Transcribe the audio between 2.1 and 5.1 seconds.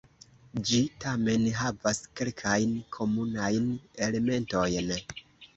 kelkajn komunajn elementojn.